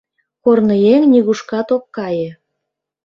Корныеҥ 0.43 1.01
нигушкат 1.11 1.67
ок 1.75 1.83
кае 1.95 2.29